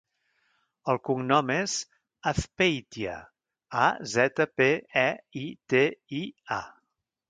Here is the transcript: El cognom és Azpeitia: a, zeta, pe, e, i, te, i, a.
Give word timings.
El 0.93 0.99
cognom 1.09 1.51
és 1.57 1.75
Azpeitia: 2.33 3.15
a, 3.85 3.87
zeta, 4.17 4.51
pe, 4.59 4.71
e, 5.07 5.09
i, 5.47 5.49
te, 5.75 5.89
i, 6.25 6.29
a. 6.63 6.63